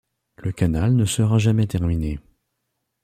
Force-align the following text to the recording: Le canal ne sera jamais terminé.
Le 0.37 0.51
canal 0.51 0.95
ne 0.95 1.05
sera 1.05 1.37
jamais 1.37 1.67
terminé. 1.67 2.17